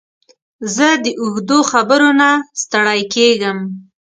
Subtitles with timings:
[0.75, 2.29] زه د اوږدو خبرو نه
[2.61, 3.57] ستړی کېږم.